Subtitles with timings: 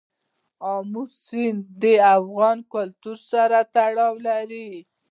[0.73, 1.83] آمو سیند د
[2.17, 4.69] افغان کلتور سره تړاو لري.